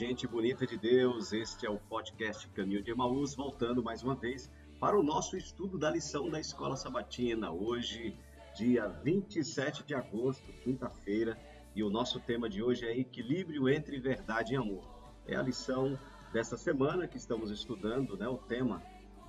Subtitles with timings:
[0.00, 1.30] gente bonita de Deus.
[1.30, 5.76] Este é o podcast Caminho de Emaús, voltando mais uma vez para o nosso estudo
[5.76, 7.50] da lição da Escola Sabatina.
[7.50, 8.16] Hoje,
[8.56, 11.38] dia 27 de agosto, quinta-feira,
[11.76, 14.82] e o nosso tema de hoje é equilíbrio entre verdade e amor.
[15.26, 15.98] É a lição
[16.32, 18.26] dessa semana que estamos estudando, né?
[18.26, 18.82] O tema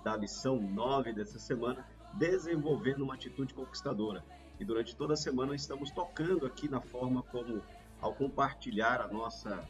[0.06, 4.24] da lição 9 dessa semana, desenvolvendo uma atitude conquistadora.
[4.58, 7.62] E durante toda a semana estamos tocando aqui na forma como
[8.00, 9.68] ao compartilhar a nossa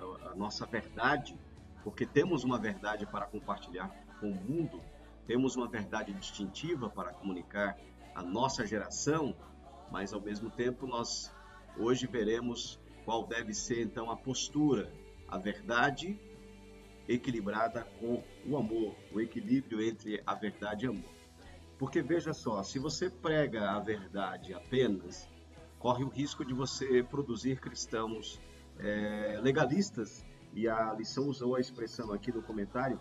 [0.00, 1.38] a, nossa verdade,
[1.82, 3.88] porque temos uma verdade para compartilhar
[4.18, 4.80] com o mundo,
[5.26, 7.78] temos uma verdade distintiva para comunicar
[8.14, 9.34] à nossa geração,
[9.90, 11.32] mas ao mesmo tempo nós
[11.78, 14.92] hoje veremos qual deve ser então a postura,
[15.28, 16.18] a verdade
[17.08, 21.10] equilibrada com o amor, o equilíbrio entre a verdade e amor.
[21.78, 25.28] Porque veja só, se você prega a verdade apenas,
[25.78, 28.40] corre o risco de você produzir cristãos
[28.82, 32.98] eh, legalistas, e a lição usou a expressão aqui no comentário,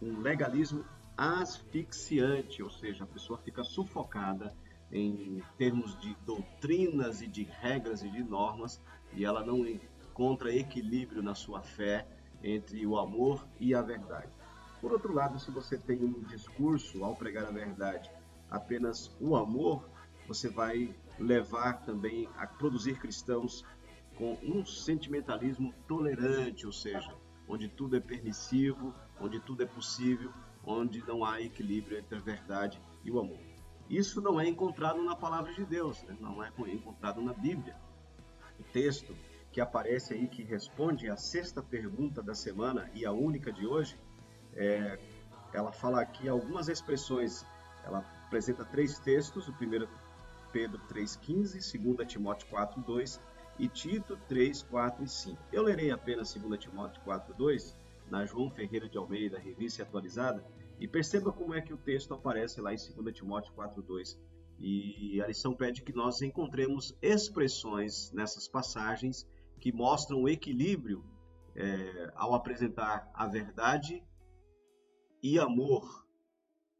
[0.00, 0.84] um legalismo
[1.16, 4.54] asfixiante, ou seja, a pessoa fica sufocada
[4.92, 8.80] em termos de doutrinas e de regras e de normas,
[9.12, 12.06] e ela não encontra equilíbrio na sua fé
[12.42, 14.32] entre o amor e a verdade.
[14.80, 18.10] Por outro lado, se você tem um discurso ao pregar a verdade
[18.50, 19.88] apenas o amor,
[20.28, 23.64] você vai levar também a produzir cristãos
[24.16, 27.14] com um sentimentalismo tolerante, ou seja,
[27.48, 30.32] onde tudo é permissivo, onde tudo é possível,
[30.64, 33.38] onde não há equilíbrio entre a verdade e o amor.
[33.88, 36.16] Isso não é encontrado na palavra de Deus, né?
[36.20, 37.76] não é encontrado na Bíblia.
[38.58, 39.16] O texto
[39.52, 43.96] que aparece aí, que responde à sexta pergunta da semana e a única de hoje,
[44.54, 44.98] é,
[45.52, 47.46] ela fala aqui algumas expressões.
[47.84, 49.88] Ela apresenta três textos, o primeiro
[50.52, 53.20] Pedro 3,15, 2 Timóteo 4,2
[53.58, 55.42] e Tito 3, 4 e 5.
[55.52, 57.76] Eu lerei apenas 2 Timóteo 4, 2
[58.10, 60.44] na João Ferreira de Almeida, revista atualizada,
[60.78, 64.20] e perceba como é que o texto aparece lá em 2 Timóteo 4, 2.
[64.58, 69.26] E a lição pede que nós encontremos expressões nessas passagens
[69.60, 71.04] que mostram o equilíbrio
[71.54, 74.02] é, ao apresentar a verdade
[75.22, 76.06] e amor,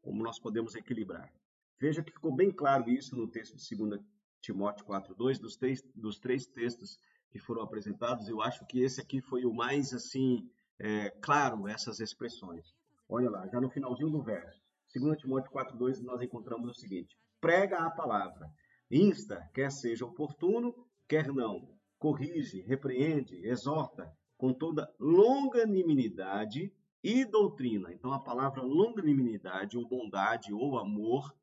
[0.01, 1.31] como nós podemos equilibrar.
[1.79, 4.01] Veja que ficou bem claro isso no texto de 2
[4.47, 6.97] Timóteo 4:2, dos três, dos três textos
[7.29, 10.49] que foram apresentados, eu acho que esse aqui foi o mais assim
[10.79, 12.73] é, claro essas expressões.
[13.09, 14.61] Olha lá, já no finalzinho do verso,
[14.95, 18.49] 2 Timóteo 4:2 nós encontramos o seguinte: prega a palavra,
[18.89, 20.73] insta, quer seja oportuno,
[21.09, 26.71] quer não, corrige, repreende, exorta com toda longanimidade
[27.03, 27.91] e doutrina.
[27.91, 31.35] Então a palavra longanimidade ou bondade ou amor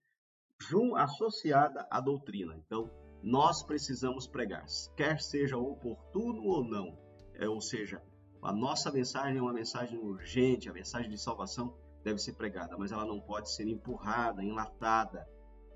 [0.97, 2.56] associada à doutrina.
[2.56, 2.91] Então,
[3.23, 4.65] nós precisamos pregar,
[4.97, 6.99] quer seja oportuno ou não.
[7.35, 8.03] É, ou seja,
[8.43, 12.93] a nossa mensagem é uma mensagem urgente, a mensagem de salvação deve ser pregada, mas
[12.93, 15.27] ela não pode ser empurrada, enlatada,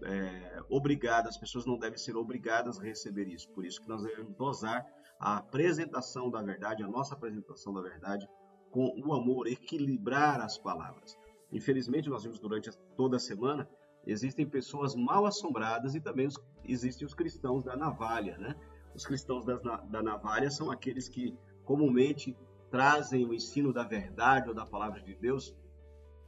[0.05, 1.29] é, obrigada.
[1.29, 3.49] As pessoas não devem ser obrigadas a receber isso.
[3.53, 4.87] Por isso que nós devemos dosar
[5.19, 8.29] a apresentação da verdade, a nossa apresentação da verdade,
[8.71, 11.17] com o amor, equilibrar as palavras.
[11.51, 13.69] Infelizmente, nós vimos durante toda a semana,
[14.09, 18.57] existem pessoas mal assombradas e também os, existem os cristãos da navalha, né?
[18.95, 22.35] Os cristãos da, da navalha são aqueles que comumente
[22.71, 25.55] trazem o ensino da verdade ou da palavra de Deus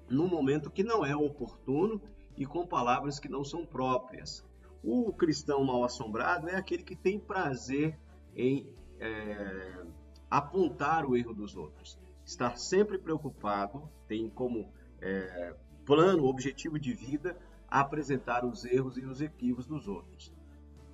[0.08, 2.00] num momento que não é oportuno
[2.36, 4.44] e com palavras que não são próprias.
[4.82, 7.98] O cristão mal assombrado é aquele que tem prazer
[8.34, 9.84] em é,
[10.30, 15.54] apontar o erro dos outros, estar sempre preocupado, tem como é,
[15.84, 17.36] plano, objetivo de vida
[17.70, 20.32] apresentar os erros e os equívocos dos outros.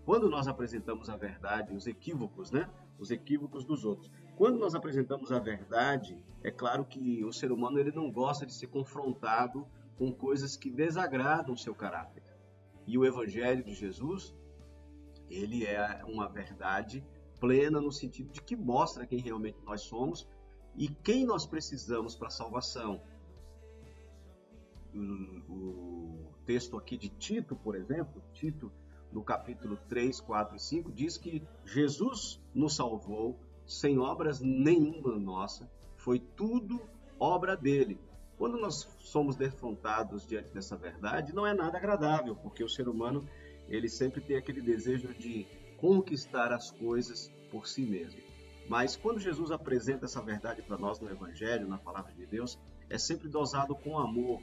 [0.04, 2.70] Quando nós apresentamos a verdade, os equívocos, né?
[2.98, 4.10] Os equívocos dos outros.
[4.36, 8.52] Quando nós apresentamos a verdade, é claro que o ser humano ele não gosta de
[8.52, 12.22] ser confrontado com coisas que desagradam o seu caráter.
[12.86, 14.34] E o evangelho de Jesus,
[15.28, 17.04] ele é uma verdade
[17.40, 20.28] plena no sentido de que mostra quem realmente nós somos
[20.76, 23.00] e quem nós precisamos para a salvação.
[24.94, 28.70] O, o, texto aqui de Tito, por exemplo, Tito,
[29.12, 35.68] no capítulo 3, 4 e 5, diz que Jesus nos salvou sem obras nenhuma nossa,
[35.96, 36.80] foi tudo
[37.18, 37.98] obra dele.
[38.38, 43.26] Quando nós somos defrontados diante dessa verdade, não é nada agradável, porque o ser humano
[43.68, 45.46] ele sempre tem aquele desejo de
[45.78, 48.20] conquistar as coisas por si mesmo.
[48.68, 52.58] Mas quando Jesus apresenta essa verdade para nós no Evangelho, na palavra de Deus,
[52.90, 54.42] é sempre dosado com amor,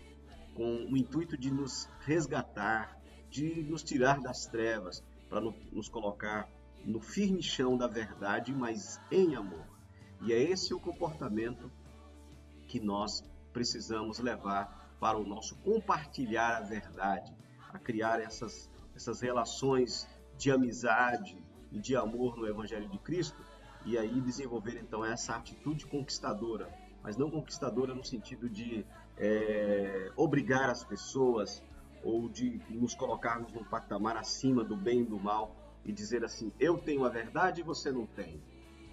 [0.55, 6.47] com o intuito de nos resgatar, de nos tirar das trevas, para nos colocar
[6.85, 9.65] no firme chão da verdade, mas em amor.
[10.21, 11.71] E é esse o comportamento
[12.67, 17.35] que nós precisamos levar para o nosso compartilhar a verdade,
[17.71, 20.07] a criar essas, essas relações
[20.37, 21.37] de amizade
[21.71, 23.43] e de amor no Evangelho de Cristo,
[23.85, 26.71] e aí desenvolver então essa atitude conquistadora,
[27.01, 28.85] mas não conquistadora no sentido de
[29.17, 31.63] é, obrigar as pessoas
[32.03, 35.55] ou de nos colocarmos num patamar acima do bem e do mal
[35.85, 38.41] e dizer assim: eu tenho a verdade e você não tem.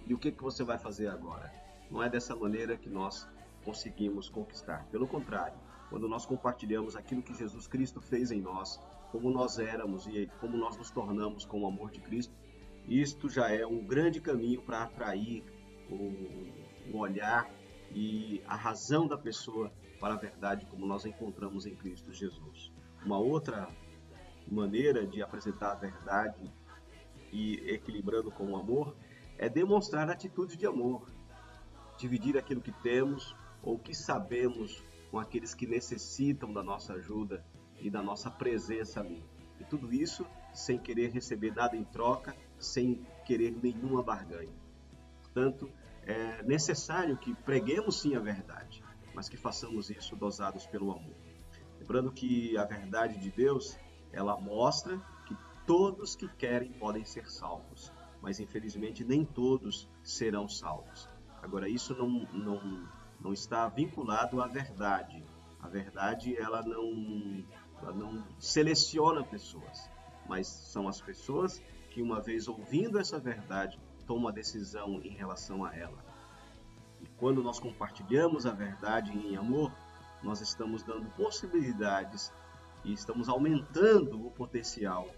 [0.07, 1.53] E o que, que você vai fazer agora?
[1.91, 3.29] Não é dessa maneira que nós
[3.65, 4.87] conseguimos conquistar.
[4.91, 5.59] Pelo contrário,
[5.89, 8.81] quando nós compartilhamos aquilo que Jesus Cristo fez em nós,
[9.11, 12.33] como nós éramos e como nós nos tornamos com o amor de Cristo,
[12.89, 15.45] isto já é um grande caminho para atrair
[15.91, 17.51] o, o olhar
[17.93, 22.73] e a razão da pessoa para a verdade como nós encontramos em Cristo Jesus.
[23.05, 23.69] Uma outra
[24.51, 26.51] maneira de apresentar a verdade
[27.31, 28.97] e equilibrando com o amor
[29.39, 31.07] é demonstrar atitude de amor,
[31.99, 37.45] dividir aquilo que temos ou que sabemos com aqueles que necessitam da nossa ajuda
[37.79, 39.23] e da nossa presença ali.
[39.59, 44.53] E tudo isso sem querer receber nada em troca, sem querer nenhuma barganha.
[45.23, 45.71] Portanto,
[46.03, 48.80] é necessário que preguemos sim a verdade,
[49.15, 51.15] mas que façamos isso dosados pelo amor.
[51.79, 53.79] Lembrando que a verdade de Deus,
[54.13, 55.37] ela mostra que
[55.67, 61.09] todos que querem podem ser salvos, mas infelizmente nem todos serão salvos.
[61.43, 62.89] Agora, isso não, não,
[63.21, 65.25] não está vinculado à verdade.
[65.59, 67.45] A verdade, ela não,
[67.81, 69.91] ela não seleciona pessoas,
[70.29, 75.65] mas são as pessoas que, uma vez ouvindo essa verdade, tomam a decisão em relação
[75.65, 76.10] a ela.
[77.03, 79.73] E quando nós compartilhamos a verdade em amor,
[80.23, 82.33] nós estamos dando possibilidades
[82.85, 85.09] e estamos aumentando o potencial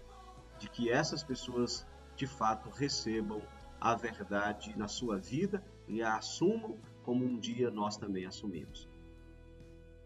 [0.57, 1.85] de que essas pessoas
[2.15, 3.41] de fato recebam
[3.79, 8.89] a verdade na sua vida e a assumam como um dia nós também assumimos.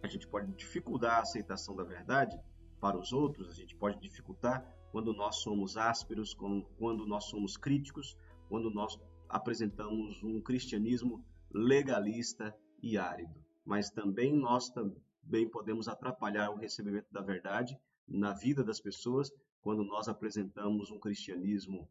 [0.01, 2.39] A gente pode dificultar a aceitação da verdade
[2.79, 8.17] para os outros, a gente pode dificultar quando nós somos ásperos, quando nós somos críticos,
[8.49, 13.33] quando nós apresentamos um cristianismo legalista e árido.
[13.65, 17.77] Mas também nós também podemos atrapalhar o recebimento da verdade
[18.07, 21.89] na vida das pessoas quando nós apresentamos um cristianismo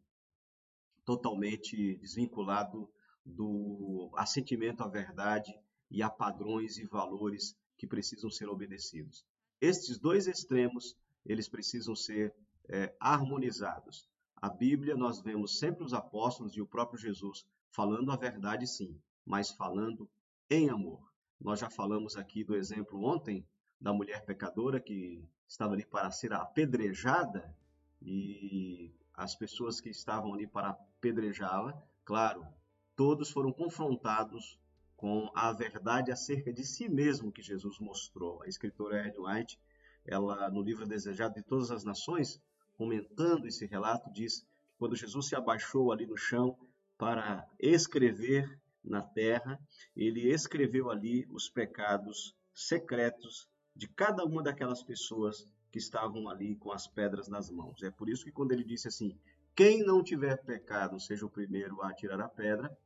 [1.05, 2.89] totalmente desvinculado
[3.25, 5.53] do assentimento à verdade
[5.91, 9.25] e a padrões e valores que precisam ser obedecidos.
[9.61, 12.35] Estes dois extremos, eles precisam ser
[12.69, 14.09] é, harmonizados.
[14.37, 18.99] A Bíblia, nós vemos sempre os apóstolos e o próprio Jesus falando a verdade, sim,
[19.27, 20.09] mas falando
[20.49, 21.01] em amor.
[21.41, 23.45] Nós já falamos aqui do exemplo ontem
[23.81, 27.55] da mulher pecadora que estava ali para ser apedrejada
[28.01, 32.47] e as pessoas que estavam ali para apedrejá-la, claro,
[32.95, 34.59] todos foram confrontados
[34.97, 38.43] com a verdade acerca de si mesmo que Jesus mostrou.
[38.43, 39.59] A escritora Ed White,
[40.05, 42.41] ela no livro Desejado de Todas as Nações,
[42.77, 44.47] comentando esse relato, diz que
[44.79, 46.59] quando Jesus se abaixou ali no chão
[46.97, 49.59] para escrever na terra,
[49.95, 56.73] ele escreveu ali os pecados secretos de cada uma daquelas pessoas que estavam ali com
[56.73, 57.83] as pedras nas mãos.
[57.83, 59.19] É por isso que quando ele disse assim:
[59.55, 62.77] quem não tiver pecado, seja o primeiro a tirar a pedra,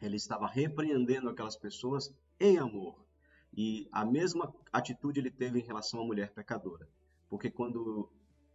[0.00, 3.04] ele estava repreendendo aquelas pessoas em amor.
[3.56, 6.88] E a mesma atitude ele teve em relação à mulher pecadora.
[7.28, 8.10] Porque quando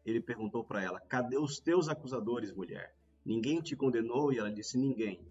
[0.05, 2.93] ele perguntou para ela: Cadê os teus acusadores, mulher?
[3.25, 4.31] Ninguém te condenou?
[4.31, 5.25] E ela disse: Ninguém.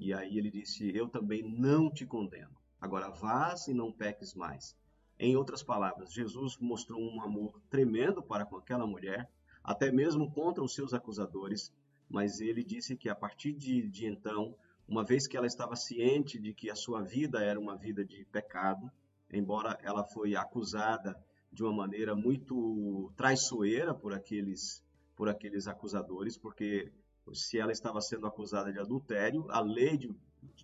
[0.00, 2.56] E aí ele disse: Eu também não te condeno.
[2.80, 4.74] Agora vás e não peques mais.
[5.18, 9.30] Em outras palavras, Jesus mostrou um amor tremendo para com aquela mulher,
[9.62, 11.70] até mesmo contra os seus acusadores,
[12.08, 14.56] mas ele disse que a partir de, de então,
[14.88, 18.24] uma vez que ela estava ciente de que a sua vida era uma vida de
[18.32, 18.90] pecado,
[19.30, 21.14] embora ela foi acusada
[21.52, 24.82] de uma maneira muito traiçoeira por aqueles
[25.14, 26.90] por aqueles acusadores, porque
[27.34, 30.14] se ela estava sendo acusada de adultério, a lei de,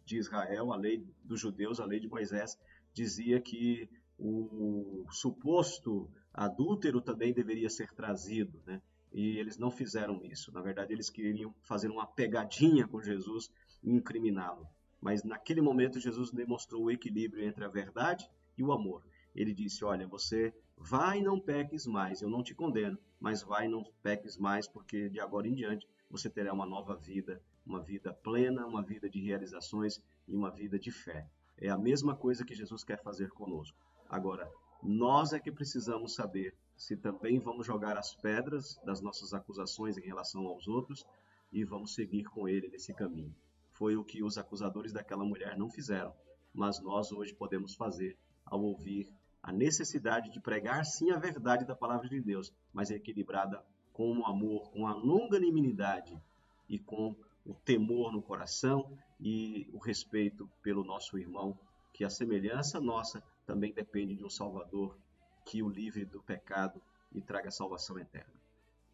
[0.04, 2.58] de Israel, a lei dos judeus, a lei de Moisés
[2.92, 8.80] dizia que o suposto adúltero também deveria ser trazido, né?
[9.12, 10.52] E eles não fizeram isso.
[10.52, 13.50] Na verdade, eles queriam fazer uma pegadinha com Jesus
[13.82, 14.66] e incriminá-lo.
[15.00, 19.02] Mas naquele momento, Jesus demonstrou o equilíbrio entre a verdade e o amor.
[19.34, 23.84] Ele disse: Olha, você vai não peques mais, eu não te condeno, mas vai não
[24.02, 28.66] peques mais, porque de agora em diante você terá uma nova vida, uma vida plena,
[28.66, 31.28] uma vida de realizações e uma vida de fé.
[31.58, 33.76] É a mesma coisa que Jesus quer fazer conosco.
[34.08, 34.50] Agora,
[34.82, 40.02] nós é que precisamos saber se também vamos jogar as pedras das nossas acusações em
[40.02, 41.04] relação aos outros
[41.50, 43.34] e vamos seguir com ele nesse caminho.
[43.72, 46.14] Foi o que os acusadores daquela mulher não fizeram,
[46.52, 49.10] mas nós hoje podemos fazer ao ouvir
[49.46, 54.26] a necessidade de pregar sim a verdade da palavra de Deus, mas equilibrada com o
[54.26, 56.20] amor, com a longanimidade
[56.68, 57.14] e com
[57.46, 61.56] o temor no coração e o respeito pelo nosso irmão,
[61.92, 64.98] que a semelhança nossa também depende de um Salvador
[65.44, 66.82] que o livre do pecado
[67.14, 68.34] e traga salvação eterna.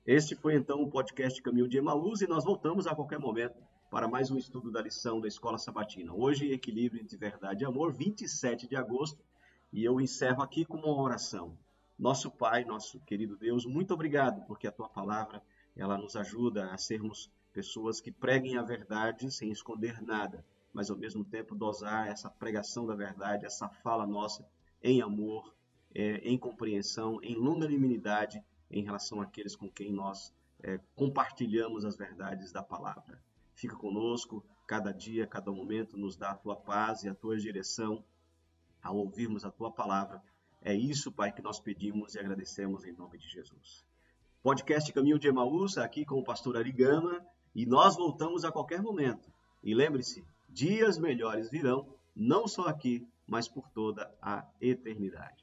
[0.06, 3.56] Este foi então o podcast Caminho de Emaús e nós voltamos a qualquer momento
[3.90, 6.12] para mais um estudo da lição da Escola Sabatina.
[6.12, 9.24] Hoje, Equilíbrio entre Verdade e Amor, 27 de agosto,
[9.72, 11.56] e eu encerro aqui com uma oração.
[11.98, 15.42] Nosso Pai, nosso querido Deus, muito obrigado, porque a tua palavra,
[15.74, 20.96] ela nos ajuda a sermos pessoas que preguem a verdade sem esconder nada, mas ao
[20.96, 24.46] mesmo tempo dosar essa pregação da verdade, essa fala nossa
[24.82, 25.54] em amor,
[25.94, 32.52] é, em compreensão, em longanimidade em relação àqueles com quem nós é, compartilhamos as verdades
[32.52, 33.22] da palavra.
[33.54, 38.02] Fica conosco, cada dia, cada momento, nos dá a tua paz e a tua direção
[38.82, 40.22] ao ouvirmos a tua palavra
[40.64, 43.84] é isso, Pai, que nós pedimos e agradecemos em nome de Jesus.
[44.42, 47.20] Podcast Caminho de Emaús, aqui com o pastor Arigama,
[47.52, 49.28] e nós voltamos a qualquer momento.
[49.60, 55.41] E lembre-se, dias melhores virão, não só aqui, mas por toda a eternidade.